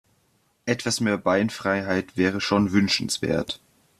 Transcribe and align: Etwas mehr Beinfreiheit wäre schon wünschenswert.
Etwas 0.65 0.99
mehr 0.99 1.19
Beinfreiheit 1.19 2.17
wäre 2.17 2.41
schon 2.41 2.71
wünschenswert. 2.71 3.61